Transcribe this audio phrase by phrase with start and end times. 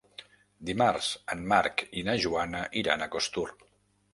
[0.69, 3.49] Dimarts en Marc i na Joana iran a Costur.